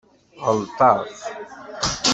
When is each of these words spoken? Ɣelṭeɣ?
Ɣelṭeɣ? 0.43 0.99